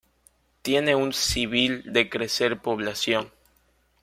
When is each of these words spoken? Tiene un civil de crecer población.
Tiene 0.63 0.95
un 0.95 1.13
civil 1.13 1.83
de 1.93 2.09
crecer 2.09 2.59
población. 2.59 3.31